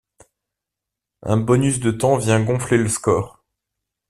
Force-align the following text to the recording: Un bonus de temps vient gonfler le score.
Un 1.21 1.37
bonus 1.37 1.79
de 1.79 1.91
temps 1.91 2.17
vient 2.17 2.43
gonfler 2.43 2.77
le 2.79 2.87
score. 2.89 3.43